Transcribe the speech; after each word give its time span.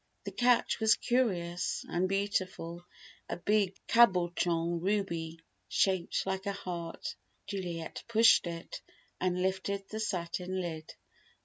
The 0.23 0.31
catch 0.31 0.79
was 0.79 0.95
curious 0.95 1.85
and 1.87 2.09
beautiful: 2.09 2.83
a 3.29 3.37
big 3.37 3.75
cabochon 3.87 4.79
ruby 4.79 5.39
shaped 5.67 6.25
like 6.25 6.47
a 6.47 6.53
heart. 6.53 7.15
Juliet 7.45 8.01
pushed 8.07 8.47
it, 8.47 8.81
and 9.19 9.39
lifted 9.43 9.87
the 9.89 9.99
satin 9.99 10.59
lid. 10.59 10.91